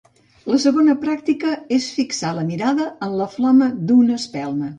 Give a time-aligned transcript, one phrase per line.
[0.51, 4.69] La segona pràctica és fixar la mirada en la flama d'una espelma.